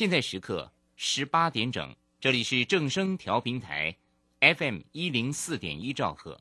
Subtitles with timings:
[0.00, 3.94] 现在时刻十八点整，这里是正声调频台
[4.40, 6.40] ，FM 一零四点一兆赫，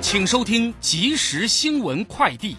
[0.00, 2.56] 请收听即时新闻快递。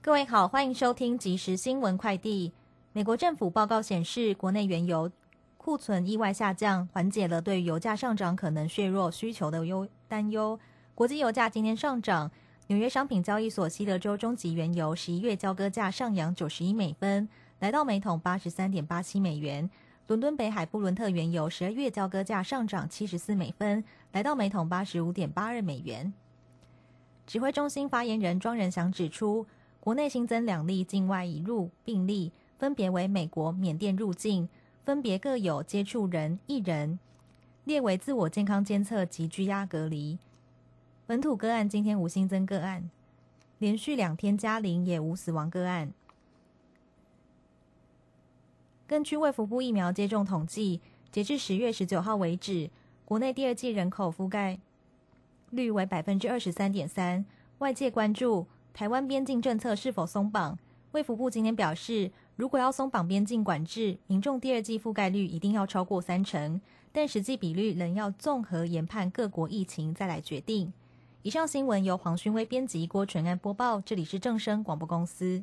[0.00, 2.50] 各位好，欢迎收听即时新闻快递。
[2.94, 5.12] 美国政府报告显示，国内原油
[5.58, 10.58] 库存意外下降，缓解了对油价上涨可能削弱需求的忧担忧。
[10.94, 12.30] 国际油价今天上涨，
[12.68, 17.28] 纽约商品交易所西德州中级原油十一月交割价上扬九十一美分。
[17.58, 19.68] 来到每桶八十三点八七美元。
[20.08, 23.82] 伦敦北海布伦特原油十二月交割价上涨七十四美分，
[24.12, 26.12] 来到每桶八十五点八二美元。
[27.26, 29.46] 指挥中心发言人庄仁祥指出，
[29.80, 34.48] 国内新增两例境外移入病例，分别为美国、缅甸入境，
[34.84, 37.00] 分别各有接触人一人，
[37.64, 40.18] 列为自我健康监测及居家隔离。
[41.04, 42.88] 本土个案今天无新增个案，
[43.58, 45.92] 连续两天加零，也无死亡个案。
[48.88, 52.70] 根据卫福部疫苗接种统计，截至十月十九号为止，
[53.04, 54.60] 国内第二季人口覆盖
[55.50, 57.26] 率为百分之二十三点三。
[57.58, 60.56] 外界关注台湾边境政策是否松绑，
[60.92, 66.60] 卫福部今天表示，如果要松绑边境管制，民众第二季覆盖率一定要超过三成，
[66.92, 70.72] 但实际比率仍要综合研判各国疫情再来决定。
[71.22, 75.42] 以上新闻由黄勋威编辑，郭纯安播报，这里是正声广播公司。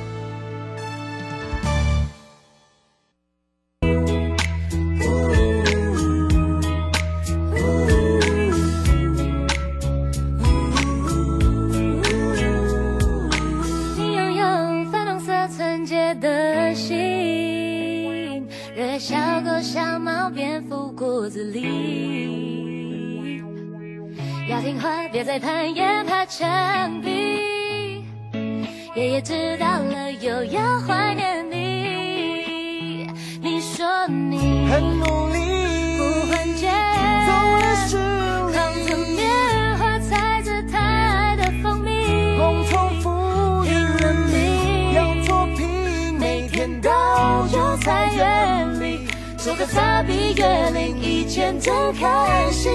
[50.03, 52.71] 比月龄以前真开心。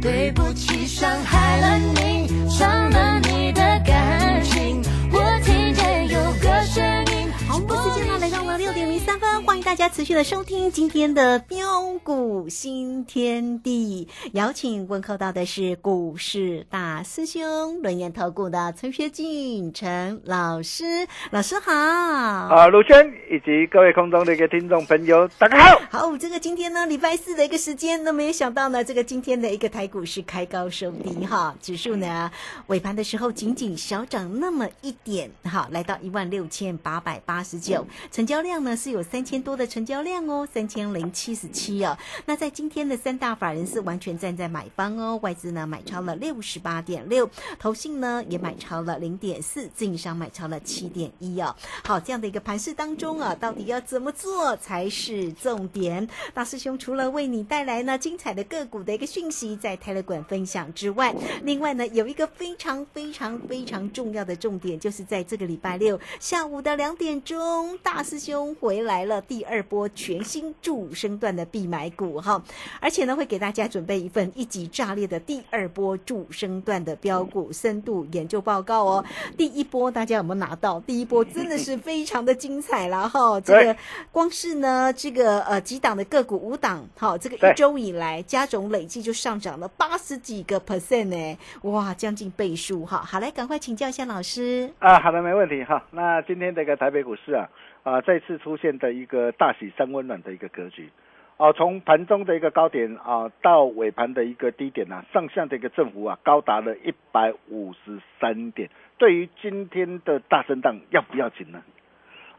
[0.00, 4.82] 对不起，伤害了你，伤了你的感情。
[5.12, 7.30] 我听见有个声音。
[7.46, 14.06] 好，我们时间呢来到了六点零三分，欢迎大家持续的收听今天的标股新天地。
[14.32, 20.84] 邀请问候到的是股市大师兄轮研投顾的陈学进陈老师，
[21.32, 21.72] 老师好。
[21.72, 25.80] 啊，卢轩以及各位空中的一个听众朋友，大家好。
[25.90, 32.30] 好，这个今天呢，礼拜四的一个时间，那没有想到呢，这个今天的一个台股是开高收低哈，指数呢
[32.68, 41.96] 尾盘的时候仅仅小涨那么一点哈，来到一万六千八百八十九，成交量呢是有三千多的成交量哦，三千零七十七哦。
[42.26, 47.28] 那在今天的三大法人是完全站在买方哦，外资呢买超了六十八点六，
[47.58, 51.54] 投信呢也买超了零点四，自营商买超了七点一哦。
[51.82, 56.06] 好，这样的一个盘势当中啊，到底要怎么做才是重点？
[56.34, 69.60] 大师兄除了为你带来呢精彩的个股的一个讯息，在泰勒馆分享之外，另外呢有一个非常非常非常重要的重点，就是在这个礼拜六下午的两点钟，大师兄回来了第二。
[69.72, 72.42] 波全新助升段的必买股哈，
[72.80, 79.04] 而且呢会给大家准备一份一级炸裂的第二波助升段的标股深度研究报告哦。
[79.36, 80.80] 第一波大家有没有拿到？
[80.80, 83.76] 第一波真的是非常的精彩了哈，这个
[84.10, 92.98] 光是呢这个呃几档的个股五档，好这个一周以来加总累计就上涨了八十几个 percent 呢，哇，将近倍数哈。
[92.98, 95.82] 好，来赶快请教一下老师啊，好的，没问题哈。
[95.92, 97.48] 那今天这个台北股市啊。
[97.82, 100.88] 啊，再次出现的一个大喜三温暖的一个格局，
[101.36, 108.70] 啊，从盘中的一个高点啊，到尾盘的一个低点啊，上下的一个振幅啊，高达了一百五十三点。
[108.98, 111.60] 对于今天的大震荡，要不要紧呢？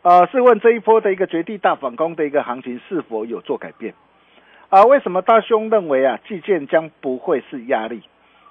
[0.02, 3.94] 啊，试问这一波的一个绝地大反攻的一个行情是否有做改变？
[4.70, 8.02] 啊，为什么大兄认为啊，季建将不会是压力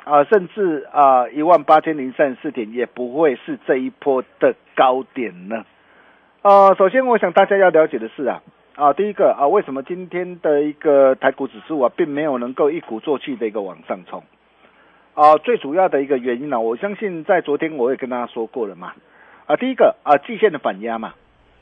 [0.05, 5.65] 啊，甚至啊，一万八千零三十四点也不会是这一波的高点呢？
[6.43, 8.43] 呃，首先我想大家要了解的是啊，
[8.75, 14.25] 啊，第一个啊，为什么今天的一个台股指数啊，并没有能够一鼓作气的一个往上冲？
[15.15, 18.93] 啊，最主要的一个原因呢，我相信在昨天我也跟大家说过了嘛，
[19.47, 21.15] 啊，第一个啊，季线的反压嘛，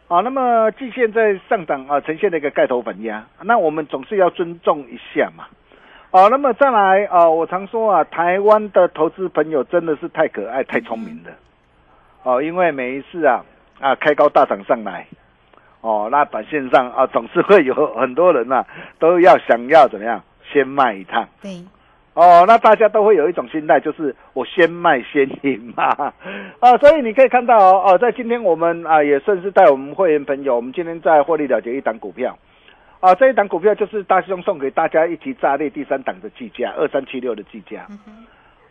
[0.08, 5.44] 啊，那么季线在上涨啊，呈现了一个盖头反压，那我们总是要尊重一下嘛，
[6.10, 11.30] 啊，那么再来啊，我常说啊，台湾的投资朋友真的是太可爱、太聪明了，
[12.22, 13.44] 哦，因为每一次啊。
[13.80, 15.06] 啊，开高大涨上来，
[15.80, 18.64] 哦，那短线上啊，总是会有很多人呐，
[18.98, 20.22] 都要想要怎么样，
[20.52, 21.26] 先卖一趟。
[21.40, 21.64] 对，
[22.12, 26.12] 哦，那大家都会有一种心态，就是我先卖先赢嘛。
[26.60, 32.38] 啊，所以你可以看到哦，哦，在今天我们啊，也算是带我们会员朋友，我们今天在获利了结一档股票，
[33.00, 37.86] 啊，这一档股票就是大兄送给大家一起炸裂第三档的计价二三七六的计价。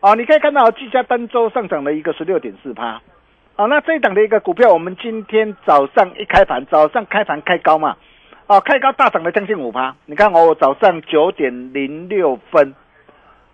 [0.02, 3.02] 啊，你可以看到计价单周上涨了一个十六点四趴。
[3.60, 7.98] 好，那这一档的一个股票，我们今天早上一开盘，早上开盘开高嘛，
[8.48, 9.94] 哦，开高大涨了将近五趴。
[10.06, 12.74] 你看我早上九点零六分，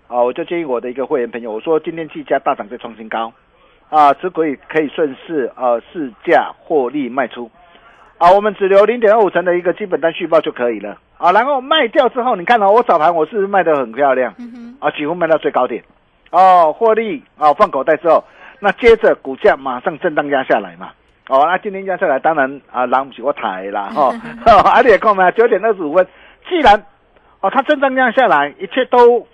[0.08, 3.34] 啊，我就建议我的一个会员朋友，我说今天计价大涨再创新高，
[3.90, 7.50] 啊，只可以可以顺势呃市价获利卖出，
[8.20, 14.36] 啊，我们只留零点二五成的一个基本单续报就可以了，啊，然后卖掉之后，你看到我早盘我是卖的很漂亮，
[14.78, 15.84] 啊，几乎卖到最高点，
[16.30, 18.24] 哦，获利啊放口袋之后。
[18.60, 20.92] 那接着股价马上震荡压下来嘛，
[21.30, 24.12] 哦，那今天压下来，当然啊，狼不起我抬啦，哈
[24.76, 26.08] 而且看嘛，九点二十五分，
[26.50, 26.84] 既然
[27.42, 29.28] 哦，它震荡压下来，一切都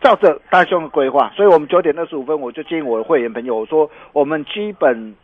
[0.00, 5.14] 照着大兄的规划，所以我们九点二十五分，我就建议我的会员朋友，我说我们基本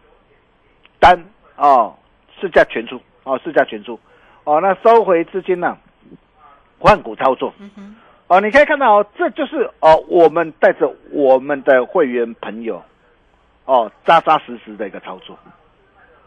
[0.98, 1.24] 单
[1.56, 1.94] 哦，
[2.40, 3.98] 市价全出哦，市价全出。
[4.44, 5.76] 哦，那收回资金呢，
[6.78, 7.52] 换股操作，
[8.28, 12.82] 哦，你可以看到，哦这就是哦，我们带着我们的会员朋友。
[13.68, 15.38] 哦，扎扎实实的一个操作，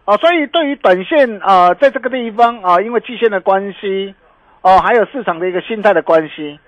[0.06, 4.14] 哦，所以对于短线啊，在这个地方啊，因为季线的关系，
[4.62, 6.60] 哦，还有市场的一个心态的关系，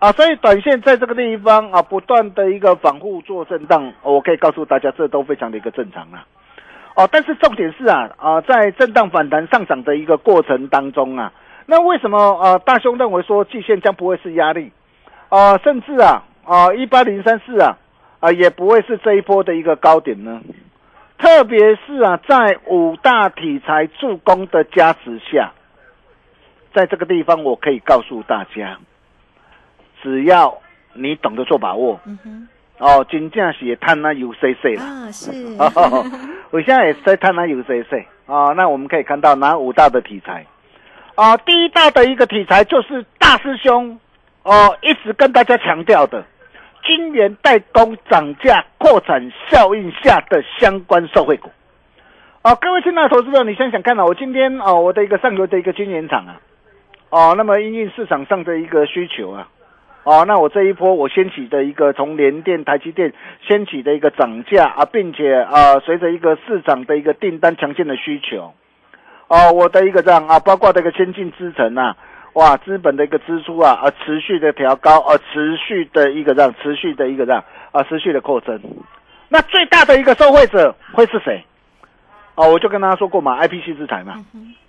[0.00, 6.26] 啊，所以短线在这个地方啊，不断的一个反复做震荡，我可以告诉大家，这都非常的一个正常啊，
[6.96, 11.32] 哦，但是重点是啊，啊，在震荡反弹上涨的一个过程当中啊，
[11.66, 14.72] 那为什么啊，大兄认为说季线将不会是压力，
[15.28, 17.78] 啊，甚至啊，啊，一八零三四啊。
[18.20, 20.40] 啊，也不会是这一波的一个高点呢。
[21.18, 25.52] 特别是啊，在五大题材助攻的加持下，
[26.72, 28.78] 在这个地方，我可以告诉大家，
[30.00, 30.58] 只要
[30.94, 32.48] 你懂得做把握，嗯哼，
[32.78, 35.32] 哦，金价是探那 UCC 了啊，是，
[36.50, 38.52] 我现在也在探那 UCC 啊。
[38.56, 40.46] 那我们可以看到哪五大的题材
[41.16, 41.36] 啊？
[41.38, 43.98] 第一大的一个题材就是大师兄
[44.44, 46.24] 哦，一直跟大家强调的。
[46.88, 51.50] 晶圆代工涨价扩产效应下的相关受惠股，
[52.42, 56.40] 哦，各位亲爱的投资者，你想想看啊，我今天哦，我的一个上游的一个晶圆厂啊，
[57.10, 59.48] 哦，那么因应市场上的一个需求啊，
[60.04, 63.12] 哦，那我这一波我掀起的一个从联电、台积电
[63.46, 68.54] 掀起的一个涨价啊，并且啊，随着一个市场的一个订单强劲的需求，
[69.26, 71.94] 哦，我的一个这样啊，包括这个先进制程啊。
[72.38, 77.42] 哇，资本的一个支出啊，而持续的调高，而持续的一个让，持续的一个让，
[77.72, 78.60] 啊，持续的扩增。
[79.28, 81.44] 那最大的一个受惠者会是谁？
[82.36, 84.24] 哦，我就跟大家说过嘛，I P C 制裁嘛。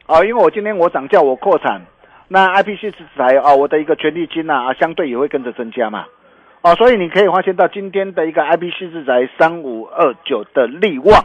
[0.07, 1.83] 哦，因为我今天我涨价，我扩产，
[2.27, 6.07] 那 I P C 制裁啊，我的一个权利金呐啊，相对也会跟着增加嘛。
[6.61, 11.23] 哦，所以你可以发现到今天的一个 I P C 制裁三五二九的利旺，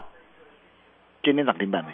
[1.22, 1.92] 今天涨停板没？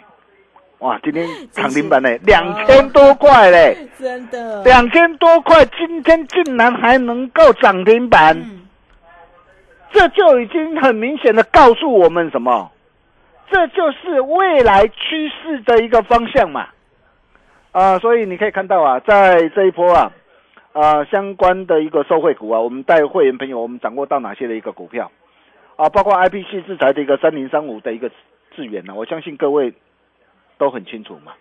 [0.81, 8.35] 哇，今天涨停板嘞，两千多块嘞，真的，两千多块，今天竟然还能够涨停板，
[9.91, 12.71] 这就已经很明显的告诉我们什么？
[13.51, 16.67] 这就是未来趋势的一个方向嘛。
[17.71, 20.11] 啊，所以你可以看到啊，在这一波啊，
[20.73, 25.11] 啊相关的一个受惠股啊，我们带会员朋友，我们掌握到哪些的一个股票。
[25.75, 28.09] 啊，包括 I P C 制裁的一个三零三五的一个
[28.55, 29.73] 资源呢，我相信各位
[30.61, 31.33] 都很清楚嘛。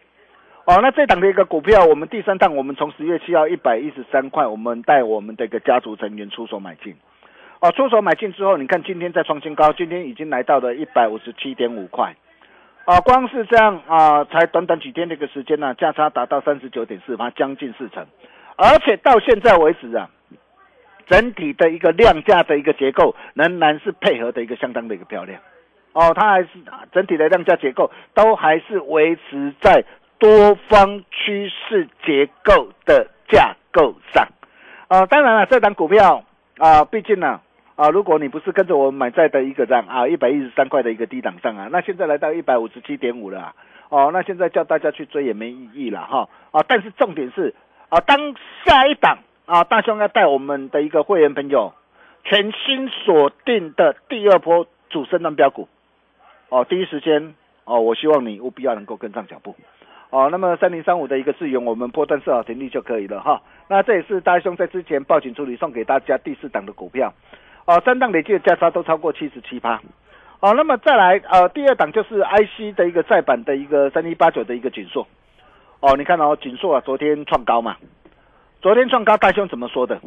[0.64, 6.96] 哦，那这档的一个股票，我们第三档，我们从十月七号一百一十三块，我们带我们的一个家族成员出手买进。
[7.60, 12.14] 哦，出手买进之后，你看今天再创新高，今天已经来到了一百五十七点五块。
[12.86, 18.06] 啊，光是这样啊，才短短几天的一个时间呢，价差达到三十九点四八，将近四成。
[18.56, 20.08] 而且到现在为止啊，
[21.08, 25.40] 整体的一个量价的一个结构仍然是配合的一个相当的一个漂亮。
[25.92, 26.48] 哦，它还是
[26.92, 29.84] 整体的量价结构都还是维持在
[30.18, 34.28] 多方趋势结构的架构上。
[34.88, 36.24] 啊，当然了，这档股票
[36.58, 37.40] 啊，毕竟呢。
[37.76, 43.54] 啊，如果你不是跟着我们买在的一个样啊，一百一十三块的一个低档上啊，那现在来到一百五十七点五了，
[43.88, 47.54] 哦，那现在叫大家去追也没意义了哈，啊，但是重点是
[47.88, 48.34] 啊，当
[48.66, 51.72] 下一档啊，大兄要带我们的一个会员朋友
[52.24, 55.66] 全新锁定的第二波主升浪标股，
[56.50, 59.56] 哦，第一时间哦，我希望你务必要能够跟上脚步，
[60.10, 67.14] 哦，那么三零三五的一个资源，我们波段设好停利就可以了哈，那这也是大兄在之前报警处理送给大家第四档的股票。
[67.66, 69.80] 哦，三档累计的价差都超过七十七趴，
[70.40, 75.06] 哦，那么再来，呃，第二档就是 IC 的一个再版的一个三一八九的一个锦硕，
[75.78, 77.76] 哦，你看哦，锦硕啊，昨天创高嘛，
[78.60, 80.00] 昨天创高，大兄怎么说的？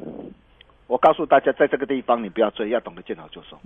[0.88, 3.58] 我告诉大家，在这个地方你不要追，要懂得见好就收。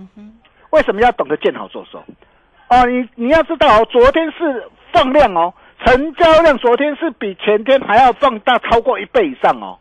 [0.70, 2.04] 为什么要懂得见好就收？
[2.70, 5.54] 哦，你你要知道哦，昨天是放量哦，
[5.86, 9.78] 成交量昨天是比前天还要放大超过一倍以上哦。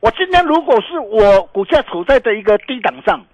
[0.00, 3.24] 我今天如果是我股价处在的一个低档上，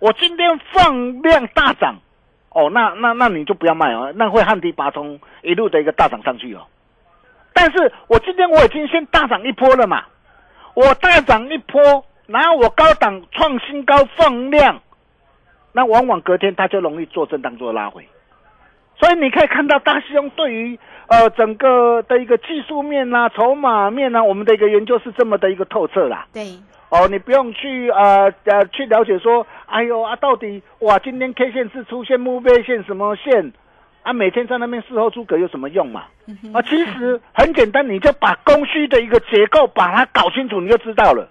[0.00, 1.94] 我今天放量大涨，
[2.50, 6.66] 哦，那那那你就不要卖哦，那会旱地拔葱，一路的一个大涨上去哦。
[7.52, 10.02] 但是我今天我已经先大涨一波了嘛，
[10.74, 14.80] 我大涨一波，然后我高档创新高放量，
[15.72, 18.06] 那往往隔天它就容易做震荡做拉回。
[19.00, 26.26] 所以你可以看到大兄对于呃整个的一个技术面呐、筹码面呐，我们的一个研究是这么的一个透彻啦。
[26.32, 26.58] 对，
[26.88, 33.52] 哦，你不用去呃呃去了解说，哎呦啊，到底哇今天 K 线是出现目标线什么线
[34.02, 34.12] 啊？
[34.12, 36.06] 每天在那边事后诸葛有什么用嘛？
[36.52, 41.28] 啊，其实很简单，你就把供需的一个结构把它搞清楚，你就知道了。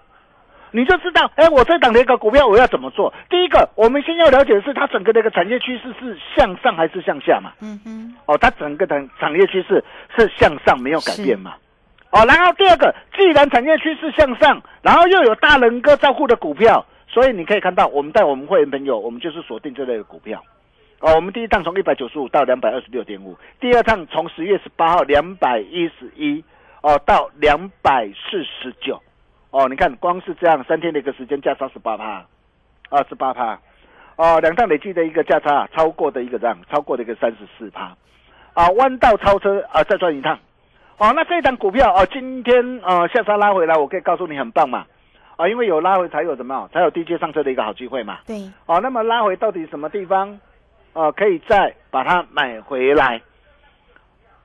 [0.70, 3.12] 你就知道，哎，我这档的一个股票我要怎么做？
[3.30, 7.52] 第一个，我们先要了解的是它整个的一个产业趋势是向上还是向下嘛？
[7.60, 8.14] 嗯哼。
[8.26, 9.82] 哦，它整个的产业趋势
[10.16, 11.54] 是向上，没有改变嘛？
[12.10, 20.42] 哦，然后第二个，既然产业趋势向上，然后又有大人哥照顾的股票，所以你可以看到，我们带我们会员朋友，我们就是锁定这类的股票。
[21.00, 26.42] 哦，我们第一趟从一百九十五到两百二十六点五，第二趟从十月十八号两百一十一
[26.82, 29.00] 哦到两百四十九。
[29.50, 32.22] 哦，你看，光是这样三天的一个时间，价差十八趴，
[32.90, 33.58] 二十八趴，
[34.16, 37.96] 哦，两趟累计的一个价差超过的一个这样，超过的一个三十四趴，
[38.52, 40.38] 啊，弯道超车啊，再赚一趟，
[40.98, 44.84] 哦，那这一档股票哦，今天呃下杀拉回来，我可以告诉你很棒嘛，
[45.36, 50.38] 啊，因为有拉回才有什么，才有低阶上车的一个好机会嘛，对，哦，那么拉回到底什么地方，
[50.92, 53.22] 呃，可以再把它买回来。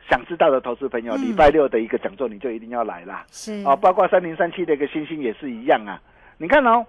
[0.09, 3.25] 想知道的投资朋友，礼拜六的一个讲座你就一定要来啦。
[3.31, 5.99] 是哦，包括三零三七的一个星星也是一样啊。
[6.37, 6.85] 你看哦，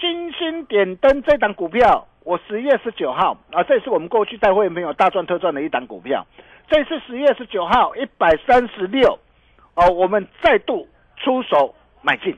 [0.00, 6.26] 星星点灯这档股票，我十月十九号啊，这是我们过去带会员朋友大赚特赚的一档股票。
[6.68, 9.18] 这次十月十九号一百三十六，
[9.74, 12.36] 哦，我们再度出手买进。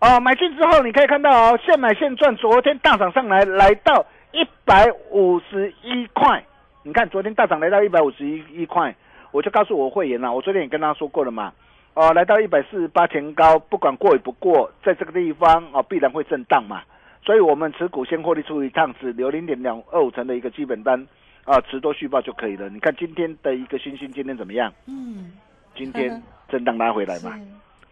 [0.00, 6.44] 哦，买进之后你可以看到哦，现买现赚，昨天大涨上来来到一百五十一块。
[6.82, 8.94] 你看昨天大涨来到一百五十一一块。
[9.30, 11.52] 我就告诉我会员了，我昨天也跟他说过了嘛，
[11.94, 16.82] 哦，来到一百四十八前高，不管过与不过，在这个地方哦，必然会震荡嘛，
[17.24, 21.06] 所以我们持股先获利出一趟，只留零点两二五成的一个基本单，
[21.44, 22.68] 啊，持多续报就可以了。
[22.68, 24.72] 你看今天的一个星星，今天怎么样？
[24.86, 25.32] 嗯，
[25.76, 27.38] 今天震荡拉回来嘛，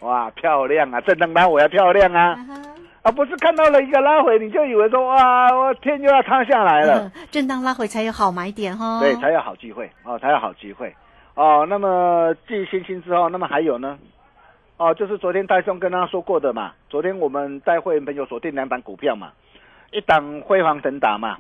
[0.00, 2.38] 哇，漂亮啊，震荡拉回来漂亮啊，
[3.02, 10.94] 啊，不是看到了一个拉回，你就以为说哇，我天就要塌下来了，震荡拉回才有好买点哈，对，才有好机会哦，才有好机会。
[11.36, 13.98] 哦，那么继星星之后，那么还有呢？
[14.78, 16.72] 哦，就是昨天戴兄跟他说过的嘛。
[16.88, 19.32] 昨天我们带会员朋友锁定两档股票嘛，
[19.92, 21.36] 一档辉煌腾达嘛。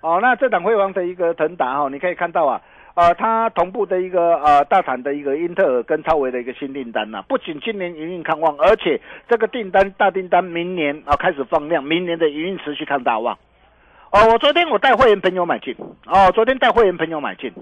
[0.00, 2.60] 哦，那这档辉煌的一个腾达哈，你可以看到啊，
[2.94, 13.38] 呃，它同步的一个呃大产的一个英特尔跟超维的一个新订单呐，不仅今年营运看望，而且这个订单大订单明年啊开始放量，明年的营运持续看大望。
[14.10, 15.76] 哦，我昨天我带会员朋友买进，
[16.06, 17.52] 哦，昨天带会员朋友买进。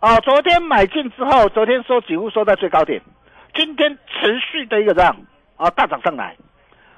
[0.00, 3.02] 啊，昨天买进之后，昨天收几乎收在最高点，
[3.54, 5.14] 今天持续的一个这样
[5.56, 6.34] 啊大涨上来，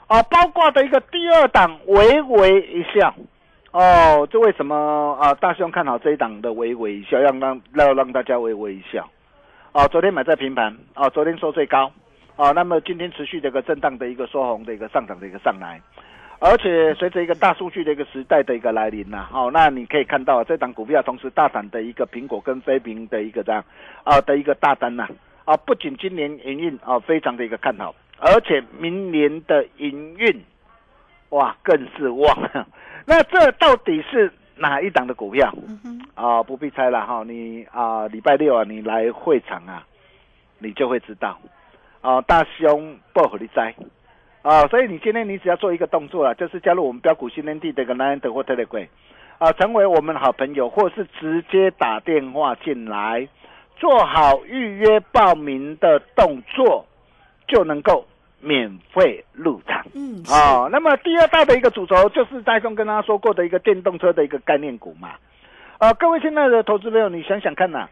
[0.06, 3.12] 啊，包括的一个第二档微微一笑，
[3.72, 5.34] 哦，这为什么啊？
[5.34, 9.10] 大兄看好这一档的微微一笑，让让要让大家微微一笑，
[9.72, 11.90] 啊，昨天买在平盘，啊，昨天收最高，
[12.36, 15.80] 啊，那么今天持续的一个震荡的一个收红的一个上涨的一个上来。
[16.44, 23.64] 而且随着一个大数据的一个时代的一个来临呐，好，那你可以看到这档股票同时大胆的一个苹果跟飞屏的一个这样
[24.02, 25.06] 啊的一个大单呐，
[25.44, 30.42] 啊，不仅今年营运啊非常的一个看好，而且明年的营运
[31.28, 32.36] 哇更是旺。
[33.06, 35.54] 那这到底是哪一档的股票
[36.16, 36.42] 啊？
[36.42, 39.86] 不必猜了哈，你啊礼拜六啊你来会场啊，
[40.58, 41.38] 你就会知道
[42.00, 43.72] 啊，大兄不和你摘。
[44.42, 48.88] 啊，所以你今天你只要做一个动作啊，就是加入我们标股新天地的一个南德或特雷贵，
[49.38, 53.28] 啊，成为我们好朋友，或是直接打电话进来，
[53.76, 56.84] 做好预约报名的动作，
[57.46, 58.04] 就能够
[58.40, 59.86] 免费入场。
[59.94, 65.10] 嗯，啊，那么第二大的一个主轴就是戴松跟大家说过的一个电动车的一个概念股嘛，
[65.78, 67.86] 啊，各位亲爱的投资朋友，你想想看呐，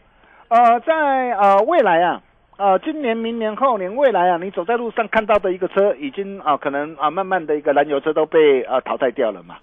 [0.49, 2.21] 呃，在呃未来啊。
[2.61, 9.57] 啊，今年、明年、后年、未来啊，你走在路上看到的一个车，已经啊，可能啊，慢慢的一个燃油车都被啊淘汰掉了嘛。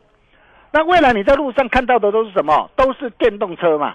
[0.72, 2.72] 那未来你在路上看到的都是什么？
[2.76, 3.94] 都是电动车嘛。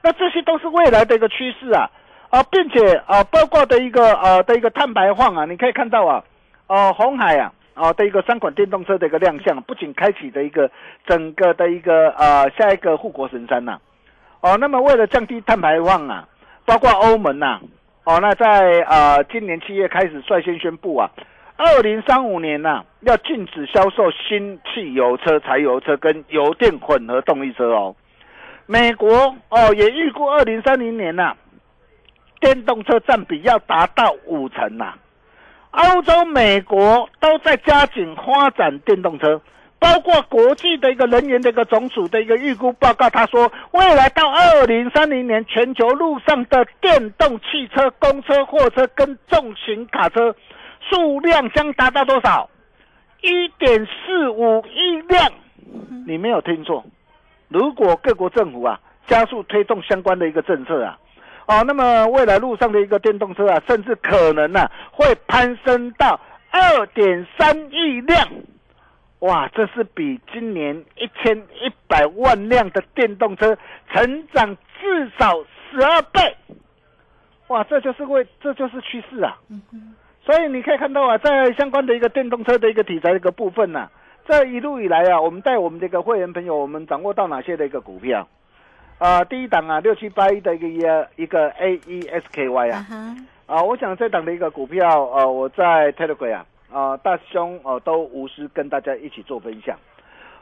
[0.00, 1.90] 那这些都是未来的一个趋势啊
[2.30, 6.22] 啊，并且啊，包括的一个呃的一个碳排放啊，你可以看到啊，
[6.68, 10.70] 哦，红海啊啊的一个三款电动车的一个亮相，不仅开启的一个
[11.04, 13.80] 整个的一个呃下一个护国神山呐。
[14.40, 16.28] 哦，那么为了降低碳排放啊，
[16.64, 17.58] 包括欧盟呐。
[18.06, 21.10] 哦，那在呃今年七月开始率先宣布啊，
[21.56, 27.96] 二零三五年呐要禁止销售新汽油车、柴油车跟油电混合动力车哦。
[28.66, 31.34] 美国哦也预估二零三零年呐，
[32.40, 34.94] 电动车占比要达到五成呐。
[35.72, 39.40] 欧洲、美国都在加紧发展电动车。
[39.78, 50.34] 包括国际的一个人员的一个总署的一个预估报告，他说，未来到二零三零年，全球路上的电动汽车、公车、货车跟重型卡车
[50.88, 52.48] 数量将达到多少？
[53.20, 55.30] 一点四五亿辆。
[56.06, 56.84] 你没有听错，
[57.48, 60.98] 如果各国政府啊加速推动相关的一个政策啊，
[61.46, 66.18] 哦，那么未来路上的一个电动车啊，甚至可能呢会攀升到
[66.50, 68.26] 二点三亿辆。
[69.26, 73.58] 哇，这是比今年一千一百万辆的电动车
[73.92, 76.36] 成长至少十二倍，
[77.48, 79.36] 哇，这就是为这就是趋势啊！
[80.24, 83.90] 所以你可以看到啊，在相关的一个电动车的一个题材的一个部分呢，
[84.28, 88.28] 这一路以来啊，我们带我们这个会员朋友，我们掌握到哪些的一个股票
[88.98, 89.24] 啊？
[89.24, 92.86] 第一档啊，六七八一的一个一个 A E S K Y 啊，
[93.46, 96.46] 啊，我想这档的一个股票呃，我在 Telegram 啊。
[96.72, 99.76] 啊，大兄哦，都无私跟大家一起做分享。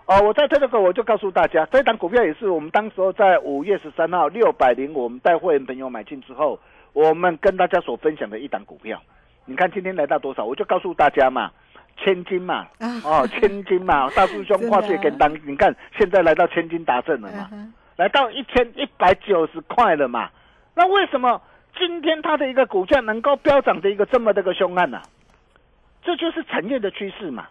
[0.07, 6.59] 哦，我在这个我就告诉大家，这档股票也是我们当时候在五月十三号六百零，我们带会员朋友买进之后，
[6.93, 9.01] 我们跟大家所分享的一档股票。
[9.47, 11.51] 你看今天来到多少，我就告诉大家嘛，
[11.97, 12.67] 千金嘛，
[13.05, 17.49] 哦，千金嘛， 大师兄跨界跟当，你看现在来到千金达阵了嘛，
[17.97, 20.29] 来到一千一百九十块了嘛。
[20.75, 21.41] 那为什么
[21.79, 25.01] 今天它的一个股价能够飙涨的一个这么的个凶案呢？
[26.05, 27.47] 这就是产业的趋势嘛，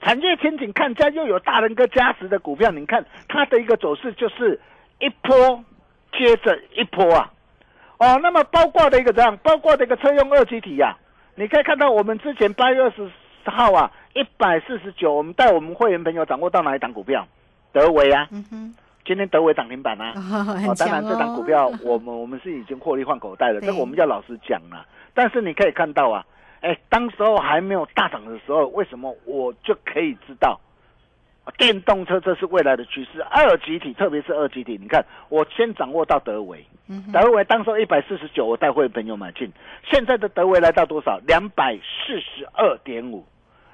[0.00, 4.60] 产业前景看家，又有大人哥加持的股票，你看它的一个走势就是
[4.98, 5.64] 一波
[6.18, 7.32] 接着一波啊，
[7.98, 10.96] 哦，那么包括的一个这样，包括的一个车用二级体呀，
[11.36, 13.08] 你可以看到我们之前八月二十
[13.44, 17.26] 号啊，一百四十九，我们带我们会员朋友掌握到哪一档股票？
[17.72, 18.28] 德维啊，
[19.06, 20.12] 今天德维涨停板啊，
[20.66, 26.26] 哦，当然这档股票我们我们是已经获利换口袋了， 这个我们要老实讲啊，但是你可以看到啊。
[26.62, 30.60] 哎，当时候还没有大涨的时候，为什么我就可以知道，
[31.58, 33.20] 电动车这是未来的趋势？
[33.24, 36.64] 二级体，特别是二级体，你看我先掌握到德维，
[37.12, 39.52] 德维当时候一百四十九，我带会朋友买进，
[39.90, 41.18] 现在的德维来到多少？
[41.26, 43.26] 两百四十二点五，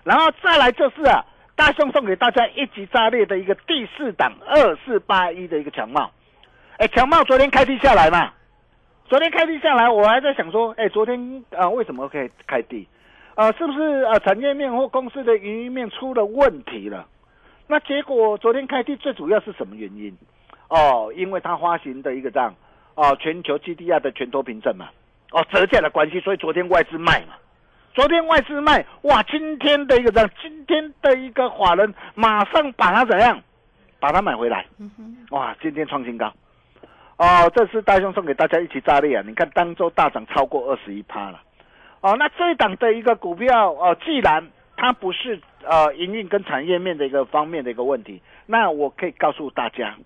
[0.03, 1.23] 然后再来就是啊，
[1.55, 6.11] 大兄送给大家一级炸裂的一个第四档二四八一的一个强帽，
[6.79, 8.33] 哎，强帽昨天开低下来嘛。
[9.09, 12.87] 昨天开低下来，我还在想说，哎，昨天啊为什么可以开低？
[13.35, 17.07] 啊，是不是啊产业面或公司的营运面出了问题了？
[17.67, 20.15] 那结果昨天开低最主要是什么原因？
[20.69, 22.55] 哦，因为它发行的一个账，
[22.97, 24.91] 哦，全球 GDR 的全托凭证嘛，
[25.33, 27.35] 哦，折价的关系，所以昨天外资卖嘛。
[27.95, 33.41] 昨天外资卖，哇，今天的一个账，今天的一个法人马上把它怎样，
[33.99, 34.67] 把它买回来，
[35.31, 36.31] 哇，今天创新高。
[37.19, 39.25] 哦，这是大兄送给大家一起炸裂啊！
[39.27, 41.43] 你看当周大涨超过二十一趴了，
[42.01, 49.97] 哦，那这一档的一个股票哦，既然它不是呃营运跟产业面的一个方面的一个问题，那我可以告诉大家，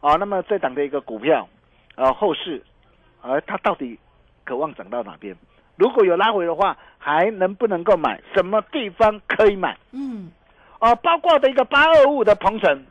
[0.00, 1.48] 哦，那么这档的一个股票，
[1.94, 2.62] 呃，后市，
[3.22, 3.98] 呃，它到底
[4.44, 5.34] 渴望涨到哪边？
[5.76, 8.20] 如果有拉回的话，还能不能够买？
[8.34, 9.78] 什么地方可以买？
[9.92, 10.30] 嗯，
[10.78, 12.84] 哦，包括的一个八二五的鹏程，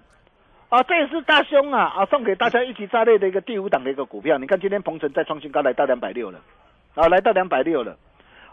[0.70, 4.38] 啊，这也是大兄啊啊送给大家一起炸裂的一个第五档的一个股票。
[4.38, 6.40] 你看今天鹏程再创新高，来到两百六了，
[6.94, 7.98] 啊，来到两百六了。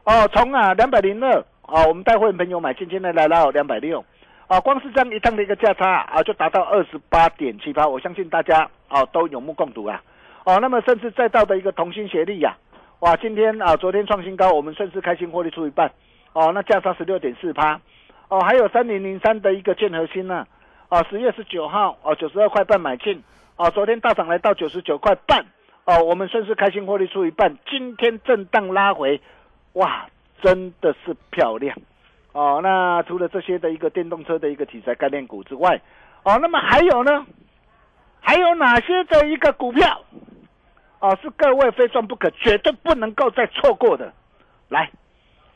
[0.04, 4.02] 哦，从啊两百零二啊，我们带会员朋友买进，现在来到两百六，
[4.46, 10.02] 啊，光是这样一趟的一个价差啊，就达到二十八点七八，我相信大家啊都有目共睹啊，
[10.44, 12.56] 哦，那么甚至再到的一个同心协力呀，
[13.00, 15.90] 哇，今天啊昨天创新高，我们顺势开心获利出一半，
[16.32, 17.78] 哦，那价差十六点四趴，
[18.28, 20.46] 哦，还有三零零三的一个建核心呢，
[20.88, 23.22] 啊，十月十九号哦九十二块半买进，
[23.56, 25.44] 哦，昨天大涨来到九十九块半，
[25.84, 29.20] 哦，我们顺势开心获利出一半，今天震荡拉回。
[29.72, 30.06] 哇，
[30.40, 31.76] 真的是漂亮
[32.32, 32.60] 哦！
[32.62, 35.80] 那除了这些的一个电动车的一个题材概念股之外，
[36.22, 37.26] 哦，那么还有呢？
[38.20, 40.00] 还有哪些的一个股票
[41.00, 44.12] 哦，是各位非赚不可，绝对不能够再错过的？
[44.68, 44.90] 来，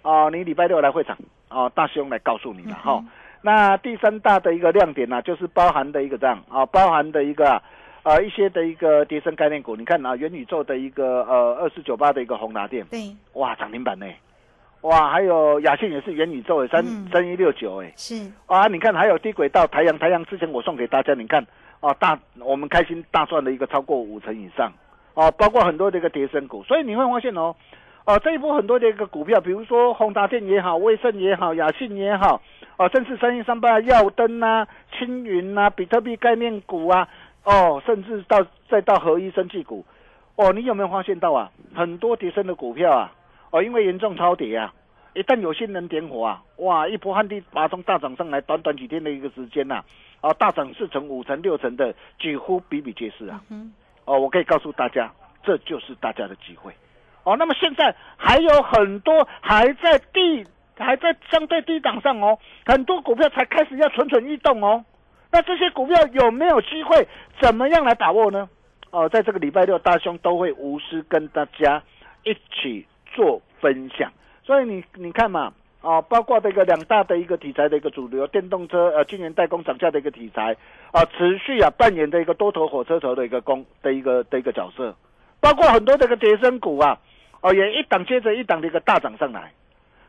[0.02, 1.16] 哦，你礼拜六来会场
[1.48, 3.02] 哦，大兄来告诉你了哈。
[3.42, 7.62] 那第三大的一个亮点呢，就是包含的一个这样啊，包含的一个
[8.02, 9.74] 呃一些的一个跌升概念股。
[9.76, 14.06] 你看啊，元宇宙的一个呃二四九八的一个宏达电，对，哇，涨停板呢！
[14.82, 21.46] 哇，还有雅信也是元宇宙诶，三三一六九诶，是啊，你看还有低轨道太阳，太阳之前我送给大家，你看
[21.80, 24.72] 哦，大我们开心大赚的一个超过五成以上
[25.12, 27.54] 哦，包括很多的一个跌升股，所以你会发现哦，
[28.06, 32.40] 哦这一波很多的一个股票，比如说宏达电也好，威盛也好，雅信也好，
[32.76, 34.66] 哦，甚至三一三八耀灯啊、
[34.98, 37.08] 青云啊、比特币概念股啊，
[37.44, 39.84] 哦，甚至到再到合一生技股，
[40.36, 41.50] 哦，你有没有发现到啊？
[41.74, 43.12] 很多叠升的股票啊。
[43.52, 44.72] 哦，因为严重超跌啊，
[45.12, 49.82] 一旦有新人点火啊，哇，一波旱地拔葱大涨上来，短短几天的一个时间呐，
[50.20, 53.40] 啊，大涨四成、五成、六成的，几乎比比皆是啊。
[54.04, 56.72] 哦，我可以告诉大家，这就是大家的机会。
[57.24, 60.46] 哦，那么现在还有很多还在低，
[60.78, 64.84] 还在相对低档上哦，很多股票才开始要蠢蠢欲动哦。
[65.32, 67.06] 那这些股票有没有机会？
[67.40, 68.48] 怎么样来把握呢？
[68.90, 71.82] 哦，在这个礼拜六，大兄都会无私跟大家
[72.24, 72.86] 一起。
[73.12, 74.12] 做分享，
[74.44, 80.56] 所以你你看嘛，啊，包括这个两大的一个题材的一个主流电动车，呃，今年代工涨价的一个题材，
[80.92, 84.94] 啊，持续啊扮演的一个多头火车头的一个工的一个的一个角色，
[85.40, 86.98] 包括很多这个跌升股啊，
[87.40, 89.52] 哦，也一档接着一档的一个大涨上来，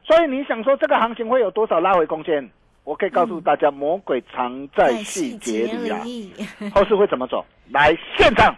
[0.04, 2.50] 所以你想说这个行情会有多少拉回空间？
[2.84, 6.02] 我可以告诉大家，魔鬼藏在细节里啊，
[6.74, 7.46] 后市会怎么走？
[7.70, 8.56] 来现场，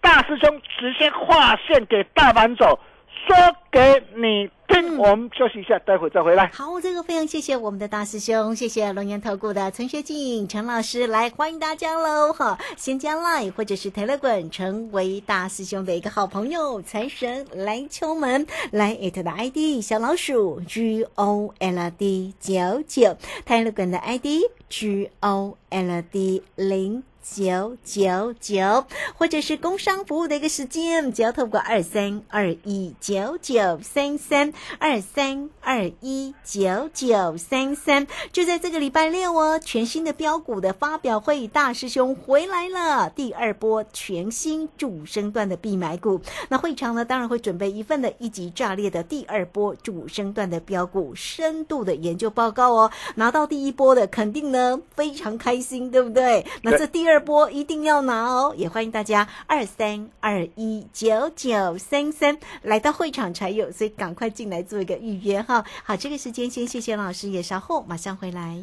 [0.00, 2.78] 大师兄直接划线给大盘走。
[3.26, 3.34] 说
[3.72, 6.46] 给你听，我们休息一下，待会再回来。
[6.54, 12.32] 好，这个非常谢谢我们的大师兄，谢谢龙岩投顾的陈学静陈老师来欢迎大家喽！
[12.32, 22.54] 哈，先加 Line 或者是 Telegram 成为大师兄的一个好朋友，财神来敲门，来 it 的 ID 小老鼠 G O L D 九
[22.86, 24.26] 九，Telegram 的 ID
[24.68, 27.02] G O L D 零。
[27.34, 46.20] 九九九，或者是工商服务的一个时间，只要透过二三二一九九三三二三二一九九三三，就在这个礼拜六哦，全新的标股的发表会，大师兄回来了，第二波全新主升段的必买股。
[46.48, 56.46] 那会场呢，当然会准备一份的一级炸裂的第二波主升段的标股深度的研究报告哦，拿到第一波的肯定呢非常开心，对不对？
[56.62, 57.15] 那这第二。
[57.20, 58.54] 波一定要拿哦！
[58.56, 65.64] 也欢迎大家二三二一九九三三来到会场才有，所以赶快进来做一个预约哈。
[65.84, 68.58] 好，这个时间先谢谢老师，也稍后马上回来。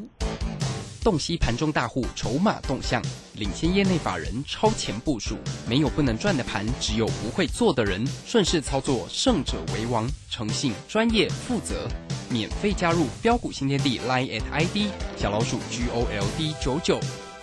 [1.04, 5.36] 洞悉盘中大户筹码动向，领先业内法人超前部署，
[5.68, 8.08] 没有不能赚的盘，只有不会做的人。
[8.26, 10.08] 顺势操作，胜者为王。
[10.30, 11.88] 诚信、专业、负责，
[12.30, 17.00] 免费加入标股新天地 Line at ID 小老鼠 G O L D 九九。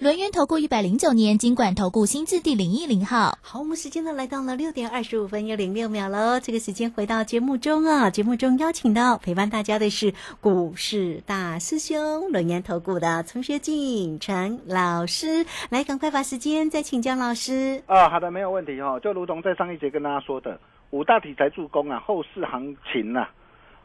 [0.00, 3.36] 轮源投顾一百零九年经管投顾新字第零一零号。
[3.42, 6.40] 好，我们时间呢来到了六点二十五分又零六秒喽。
[6.40, 17.82] 这个时间回到节目中啊，节目中邀请到陪伴大家的是股市大师兄轮源投顾的陈学进陈老师，来赶快把时间再请江老师。
[17.84, 19.00] 啊，好的，没有问题哈、哦。
[19.00, 20.58] 就如同在上一节跟大家说的，
[20.92, 23.30] 五大题材助攻啊，后市行情啊、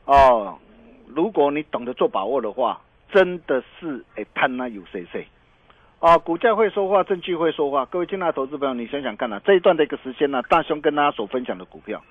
[0.05, 0.57] 哦，
[1.07, 2.79] 如果你懂得做把握的话，
[3.13, 5.27] 真的是哎，贪那有谁谁。
[5.99, 7.85] 啊，股价会说话，证据会说话。
[7.85, 12.03] 各位亲爱的投资朋友，你想想看啊，这一段的一个时间呢、大兄跟大家所分享的股票，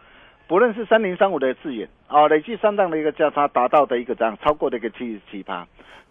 [0.49, 5.67] 不论是三零三五的智远啊，累计上档的一个价差达到的一个这样超过的一个七十七趴，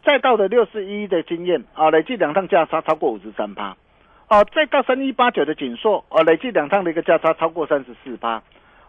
[0.06, 3.76] 再到的六四一的经验啊，累计两趟价差超过五十三趴，
[4.30, 8.42] 哦，再到三一八九的锦硕啊，累计两趟的一个价差超过三十四趴，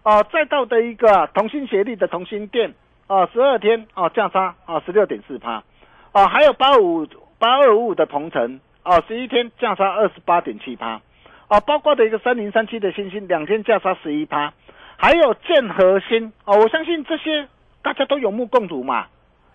[0.04, 2.74] 哦，再到的一个、同心协力的同心店
[3.08, 5.64] 啊，十二天啊价差啊十六点四趴，
[6.12, 7.08] 啊，还有八五
[7.40, 8.60] 八二五五的鹏城。
[8.84, 11.00] 哦，十一天价差二十八点七趴，
[11.48, 14.52] 哦，包括的一个三零三七的星星，两天价差十一趴，
[14.98, 17.48] 还有建核心哦，我相信这些
[17.82, 19.06] 大家都有目共睹嘛，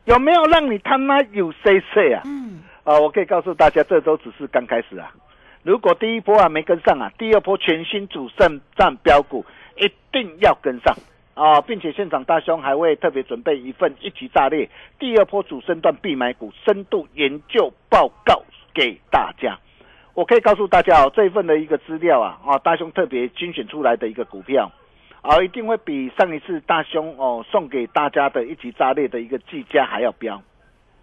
[0.05, 2.23] 有没有让你他妈有 C C 啊？
[2.25, 5.13] 嗯，啊，我可以告诉大家，这都只是刚开始啊。
[5.61, 9.45] 如果第一波啊没跟上啊，第二波全新主胜战标股
[9.77, 10.95] 一定要跟上
[11.35, 18.41] 啊，并且现场大兄还会特别准备一份一级炸裂第二波主升段必买股深度研究报告。
[18.79, 19.59] 给大家，
[20.13, 24.71] 我可以告诉大家哦，这一份的一个资料啊，啊，大兄特别精选出来的一个股票，
[25.21, 30.41] 啊，一定会比上一次大兄哦送给大家的一级炸裂的一个技嘉还要标，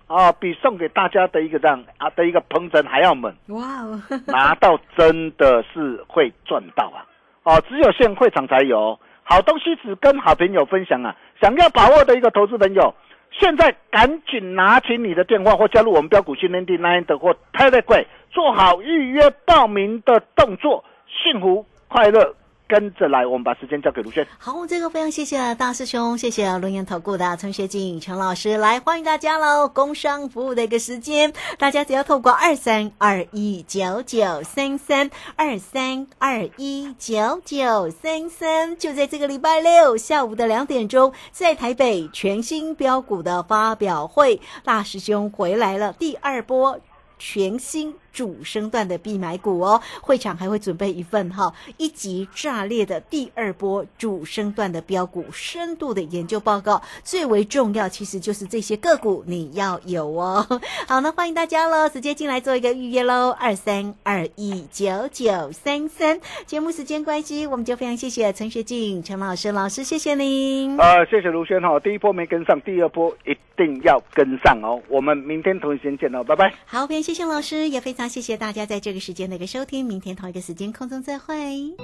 [0.07, 7.05] 啊，比送给大家的一个这样啊的一个鹏程还要猛，哇哦， 拿到真的是会赚到啊，
[7.43, 12.95] 哦，只有现会场才有，好东西只跟好朋友分享啊，想要把握的一个投资朋友。
[13.31, 22.35] 现在赶紧拿起你的电话或加入我们标股训练地 Nine 的或 Telegram，做好预约报名的动作，幸福快乐。
[22.69, 23.27] 跟着来。
[23.27, 24.27] 我们把时间交给卢轩。
[24.39, 29.69] 好，这个非常谢谢大师兄，谢谢龙岩投顾的陈学静陈老师来欢迎大家喽！
[29.69, 46.79] 工商服务的一个时间，大家只要透过二三二一九九三三二三二一九九三三，就在这个礼拜六下午的两点钟，在台北全新标股的发表会，大师兄回来了，第二波
[47.19, 47.95] 全新。
[48.17, 60.47] 主升段的必买股哦，会场还会准备一份哈一级炸裂的第二波主升段的标股深度的研究报告，最为重要其实就是这些个股你要有哦。
[60.89, 66.19] 好，那欢迎大家喽，直接进来做一个预约喽，二三二一九九三三。
[66.47, 70.79] 节目时间关系，我们就非常谢谢陈学静陈老师老师，谢谢您。
[70.79, 74.81] 呃，谢谢卢轩哈，第一波没跟上，第二波一定要跟上哦。
[74.89, 76.51] 我们明天同一时间见哦，拜拜。
[76.65, 78.17] 好，非常谢谢老师，也非常。
[78.17, 81.75] 谢谢大家在这个时间的一个收听，明天同一个时间空中再会。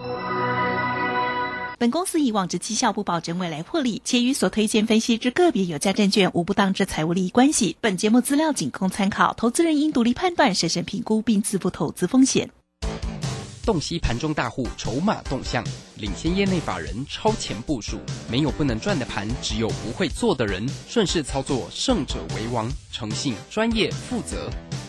[1.79, 7.77] 本公司以往之绩效不保证未来获利，且与所推荐分析之个别有价证券无不当之财务利益关系。
[7.81, 12.51] 本节目资料仅供参考，投资人应独立判断、审慎评估并自负投资风险。
[13.65, 15.65] 洞悉盘中大户筹码动向，
[15.97, 20.69] 领先业内法人超前部署，没有不能赚的盘，只有不会做的人。
[20.89, 22.69] 顺势操作，胜者为王。
[22.91, 24.51] 诚信、专业、负责，